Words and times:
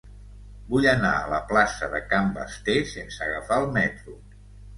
Vull 0.69 0.87
anar 0.91 1.11
a 1.17 1.27
la 1.33 1.39
plaça 1.51 1.89
de 1.91 1.99
Can 2.15 2.33
Basté 2.39 2.79
sense 2.95 3.23
agafar 3.27 3.61
el 3.67 3.71
metro. 3.79 4.19